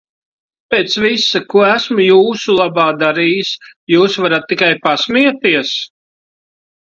[0.73, 3.51] Pēc visa, ko esmu jūsu labā darījis
[3.95, 5.75] jūs varat tikai pasmieties?